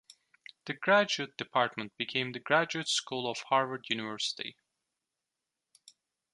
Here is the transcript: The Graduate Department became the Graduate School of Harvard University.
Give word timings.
The 0.65 0.73
Graduate 0.73 1.37
Department 1.37 1.95
became 1.95 2.31
the 2.31 2.39
Graduate 2.39 2.87
School 2.87 3.29
of 3.29 3.37
Harvard 3.49 3.85
University. 3.87 4.55